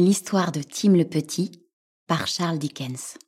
[0.00, 1.66] L'histoire de Tim le Petit
[2.06, 3.18] par Charles Dickens.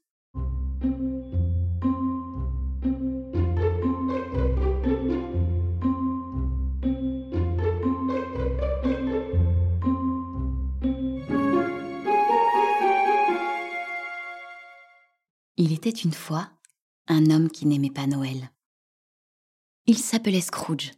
[15.56, 16.52] Il était une fois
[17.08, 18.52] un homme qui n'aimait pas Noël.
[19.86, 20.92] Il s'appelait Scrooge.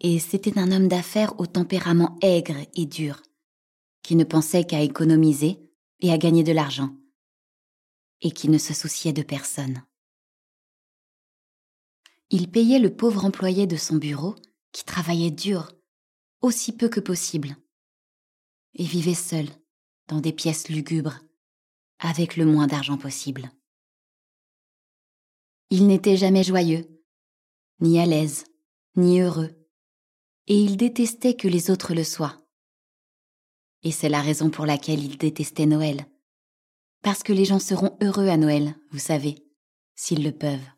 [0.00, 3.22] Et c'était un homme d'affaires au tempérament aigre et dur,
[4.02, 5.58] qui ne pensait qu'à économiser
[6.00, 6.96] et à gagner de l'argent,
[8.20, 9.82] et qui ne se souciait de personne.
[12.30, 14.36] Il payait le pauvre employé de son bureau,
[14.72, 15.72] qui travaillait dur,
[16.42, 17.56] aussi peu que possible,
[18.74, 19.46] et vivait seul,
[20.08, 21.18] dans des pièces lugubres,
[21.98, 23.50] avec le moins d'argent possible.
[25.70, 26.86] Il n'était jamais joyeux,
[27.80, 28.44] ni à l'aise,
[28.96, 29.54] ni heureux,
[30.46, 32.47] et il détestait que les autres le soient.
[33.88, 36.04] Et c'est la raison pour laquelle il détestait Noël.
[37.00, 39.42] Parce que les gens seront heureux à Noël, vous savez,
[39.94, 40.68] s'ils le peuvent.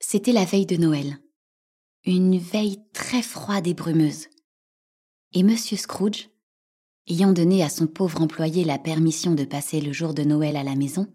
[0.00, 1.16] C'était la veille de Noël,
[2.04, 4.26] une veille très froide et brumeuse.
[5.32, 5.56] Et M.
[5.56, 6.28] Scrooge,
[7.06, 10.64] ayant donné à son pauvre employé la permission de passer le jour de Noël à
[10.64, 11.06] la maison,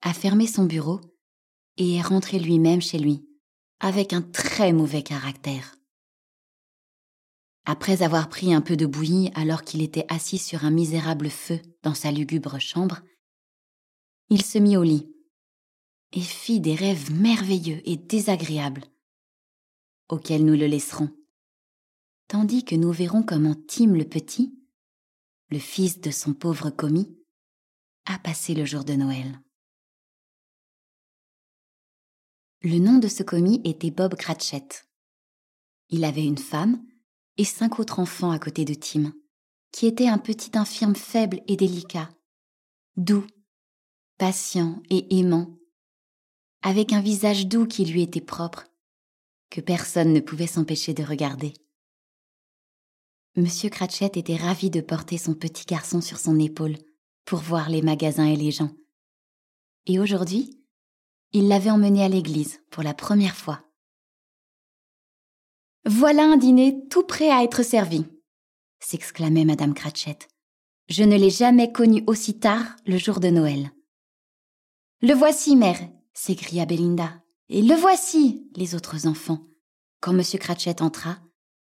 [0.00, 1.00] a fermé son bureau
[1.76, 3.24] et est rentré lui-même chez lui,
[3.78, 5.76] avec un très mauvais caractère.
[7.64, 11.60] Après avoir pris un peu de bouillie alors qu'il était assis sur un misérable feu
[11.82, 13.00] dans sa lugubre chambre,
[14.30, 15.08] il se mit au lit
[16.12, 18.84] et fit des rêves merveilleux et désagréables,
[20.08, 21.10] auxquels nous le laisserons,
[22.28, 24.54] tandis que nous verrons comment Tim le petit,
[25.50, 27.16] le fils de son pauvre commis,
[28.06, 29.40] a passé le jour de Noël.
[32.62, 34.68] Le nom de ce commis était Bob Cratchit.
[35.88, 36.84] Il avait une femme
[37.38, 39.12] et cinq autres enfants à côté de Tim,
[39.72, 42.10] qui était un petit infirme faible et délicat,
[42.96, 43.26] doux,
[44.18, 45.58] patient et aimant,
[46.62, 48.64] avec un visage doux qui lui était propre,
[49.50, 51.54] que personne ne pouvait s'empêcher de regarder.
[53.36, 56.76] Monsieur Cratchit était ravi de porter son petit garçon sur son épaule
[57.24, 58.70] pour voir les magasins et les gens.
[59.86, 60.62] Et aujourd'hui,
[61.32, 63.64] il l'avait emmené à l'église pour la première fois.
[65.84, 68.04] Voilà un dîner tout prêt à être servi,
[68.78, 70.18] s'exclamait Madame Cratchit.
[70.88, 73.72] Je ne l'ai jamais connu aussi tard le jour de Noël.
[75.00, 75.80] Le voici, mère,
[76.12, 77.20] s'écria Belinda.
[77.48, 79.48] Et le voici, les autres enfants.
[80.00, 80.22] Quand M.
[80.38, 81.18] Cratchit entra,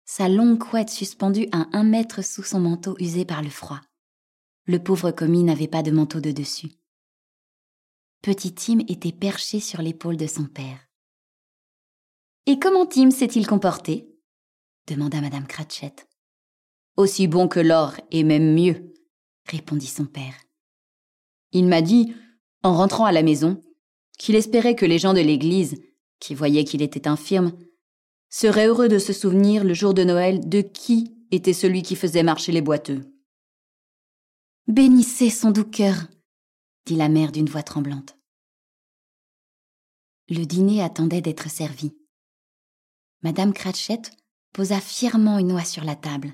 [0.05, 3.79] sa longue couette suspendue à un mètre sous son manteau usé par le froid.
[4.65, 6.71] Le pauvre commis n'avait pas de manteau de dessus.
[8.23, 10.88] Petit Tim était perché sur l'épaule de son père.
[12.49, 14.09] Et comment Tim s'est-il comporté?
[14.87, 15.93] demanda Madame Cratchit.
[16.97, 18.91] Aussi bon que l'or et même mieux,
[19.45, 20.33] répondit son père.
[21.51, 22.11] Il m'a dit,
[22.63, 23.63] en rentrant à la maison,
[24.17, 25.79] qu'il espérait que les gens de l'église,
[26.19, 27.55] qui voyaient qu'il était infirme,
[28.31, 32.23] seraient heureux de se souvenir le jour de Noël de qui était celui qui faisait
[32.23, 33.13] marcher les boiteux.
[34.67, 36.07] Bénissez son doux cœur,
[36.87, 38.17] dit la mère d'une voix tremblante.
[40.29, 41.93] Le dîner attendait d'être servi.
[43.21, 44.01] Madame Cratchit
[44.53, 46.33] posa fièrement une oie sur la table.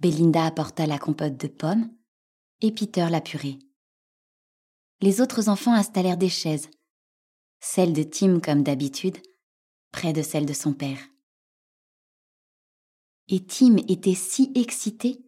[0.00, 1.90] Belinda apporta la compote de pommes
[2.60, 3.58] et Peter la purée.
[5.00, 6.68] Les autres enfants installèrent des chaises,
[7.60, 9.16] celle de Tim comme d'habitude,
[9.92, 10.98] près de celle de son père.
[13.28, 15.24] Et Tim était si excité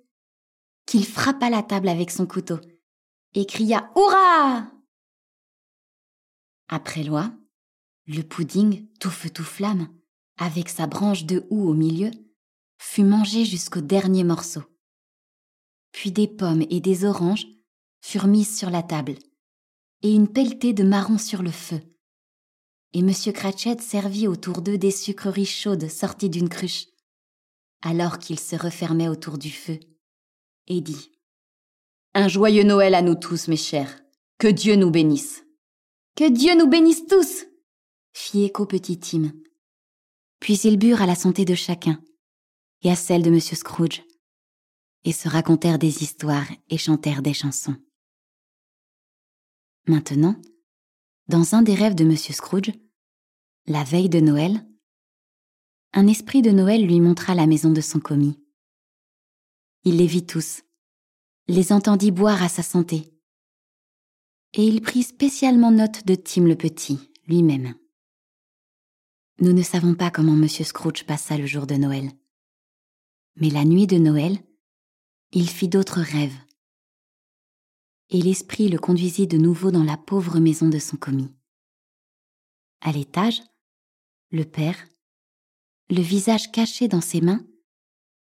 [0.84, 2.60] qu'il frappa la table avec son couteau
[3.32, 4.70] et cria Hurrah
[6.68, 7.32] Après loi,
[8.06, 9.88] le pudding, tout feu tout flamme,
[10.38, 12.10] avec sa branche de houx au milieu,
[12.78, 14.62] fut mangé jusqu'au dernier morceau.
[15.92, 17.46] Puis des pommes et des oranges
[18.02, 19.14] furent mises sur la table,
[20.02, 21.80] et une pelletée de marrons sur le feu.
[22.92, 23.12] Et M.
[23.32, 26.86] Cratchit servit autour d'eux des sucreries chaudes sorties d'une cruche,
[27.82, 29.80] alors qu'il se refermait autour du feu,
[30.66, 31.10] et dit
[32.18, 34.00] un joyeux Noël à nous tous, mes chers.
[34.38, 35.44] Que Dieu nous bénisse.
[36.14, 37.44] Que Dieu nous bénisse tous
[38.14, 39.32] fit écho petit Tim.
[40.46, 42.00] Puis ils burent à la santé de chacun,
[42.82, 43.40] et à celle de M.
[43.40, 44.04] Scrooge,
[45.02, 47.74] et se racontèrent des histoires et chantèrent des chansons.
[49.88, 50.40] Maintenant,
[51.26, 52.16] dans un des rêves de M.
[52.16, 52.70] Scrooge,
[53.66, 54.64] la veille de Noël,
[55.92, 58.38] un esprit de Noël lui montra la maison de son commis.
[59.82, 60.62] Il les vit tous,
[61.48, 63.12] les entendit boire à sa santé.
[64.52, 67.74] Et il prit spécialement note de Tim le Petit, lui-même.
[69.38, 70.48] Nous ne savons pas comment M.
[70.48, 72.10] Scrooge passa le jour de Noël.
[73.36, 74.38] Mais la nuit de Noël,
[75.32, 76.36] il fit d'autres rêves.
[78.08, 81.34] Et l'esprit le conduisit de nouveau dans la pauvre maison de son commis.
[82.80, 83.42] À l'étage,
[84.30, 84.88] le père,
[85.90, 87.44] le visage caché dans ses mains,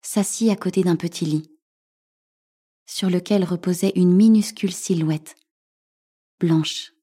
[0.02, 1.52] s'assit à côté d'un petit lit,
[2.88, 5.36] sur lequel reposait une minuscule silhouette,
[6.40, 6.94] blanche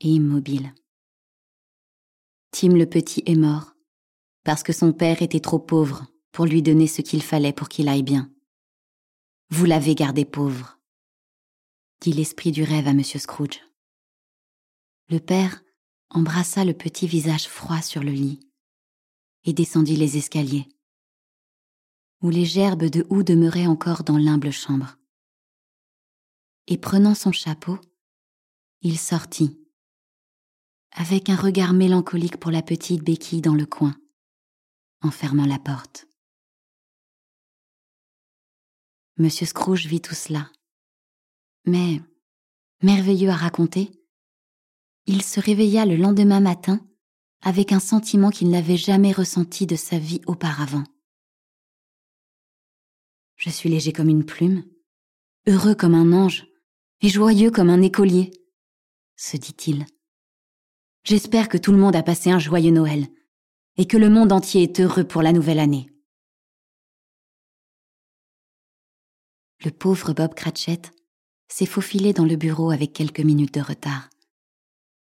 [0.00, 0.72] et immobile.
[2.50, 3.74] Tim le petit est mort,
[4.44, 7.88] parce que son père était trop pauvre pour lui donner ce qu'il fallait pour qu'il
[7.88, 8.32] aille bien.
[9.50, 10.78] Vous l'avez gardé pauvre,
[12.00, 13.02] dit l'esprit du rêve à M.
[13.02, 13.60] Scrooge.
[15.08, 15.62] Le père
[16.10, 18.40] embrassa le petit visage froid sur le lit
[19.44, 20.68] et descendit les escaliers,
[22.22, 24.98] où les gerbes de houx demeuraient encore dans l'humble chambre.
[26.66, 27.78] Et prenant son chapeau,
[28.82, 29.58] il sortit,
[30.98, 33.96] avec un regard mélancolique pour la petite béquille dans le coin,
[35.00, 36.08] en fermant la porte.
[39.16, 40.50] Monsieur Scrooge vit tout cela.
[41.66, 42.02] Mais,
[42.82, 43.92] merveilleux à raconter,
[45.06, 46.84] il se réveilla le lendemain matin
[47.42, 50.84] avec un sentiment qu'il n'avait jamais ressenti de sa vie auparavant.
[53.36, 54.64] Je suis léger comme une plume,
[55.46, 56.48] heureux comme un ange
[57.02, 58.32] et joyeux comme un écolier,
[59.14, 59.86] se dit-il.
[61.08, 63.06] J'espère que tout le monde a passé un joyeux Noël
[63.78, 65.90] et que le monde entier est heureux pour la nouvelle année.
[69.64, 70.82] Le pauvre Bob Cratchit
[71.48, 74.10] s'est faufilé dans le bureau avec quelques minutes de retard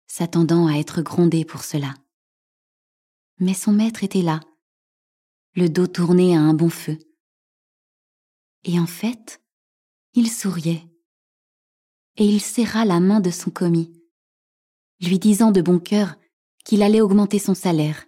[0.07, 1.94] s'attendant à être grondé pour cela.
[3.40, 4.40] Mais son maître était là,
[5.54, 6.98] le dos tourné à un bon feu.
[8.63, 9.42] Et en fait,
[10.13, 10.88] il souriait.
[12.16, 13.99] Et il serra la main de son commis,
[15.01, 16.16] lui disant de bon cœur
[16.66, 18.06] qu'il allait augmenter son salaire,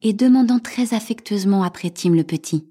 [0.00, 2.68] et demandant très affectueusement après Tim le petit.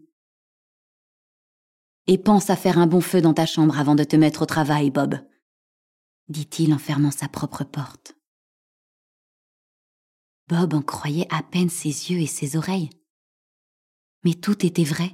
[2.08, 4.46] Et pense à faire un bon feu dans ta chambre avant de te mettre au
[4.46, 5.18] travail, Bob,
[6.28, 8.16] dit-il en fermant sa propre porte.
[10.48, 12.90] Bob en croyait à peine ses yeux et ses oreilles.
[14.24, 15.12] Mais tout était vrai.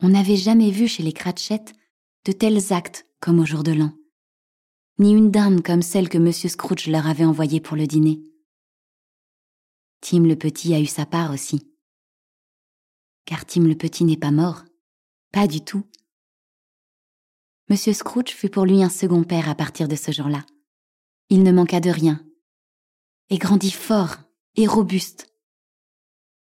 [0.00, 1.64] On n'avait jamais vu chez les Cratchit
[2.24, 3.92] de tels actes comme au jour de l'an,
[4.98, 6.32] ni une dame comme celle que M.
[6.32, 8.22] Scrooge leur avait envoyée pour le dîner.
[10.00, 11.72] Tim le Petit a eu sa part aussi.
[13.24, 14.64] Car Tim le Petit n'est pas mort,
[15.32, 15.84] pas du tout.
[17.68, 17.76] M.
[17.76, 20.44] Scrooge fut pour lui un second père à partir de ce jour-là.
[21.28, 22.24] Il ne manqua de rien,
[23.30, 24.16] et grandit fort
[24.54, 25.32] et robuste.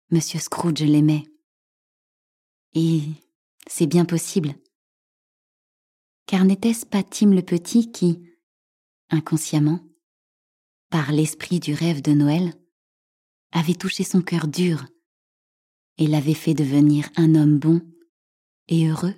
[0.09, 1.23] Monsieur Scrooge l'aimait.
[2.73, 3.03] Et
[3.67, 4.55] c'est bien possible.
[6.25, 8.30] Car n'était-ce pas Tim le Petit qui,
[9.11, 9.79] inconsciemment,
[10.89, 12.53] par l'esprit du rêve de Noël,
[13.51, 14.85] avait touché son cœur dur
[15.97, 17.81] et l'avait fait devenir un homme bon
[18.67, 19.15] et heureux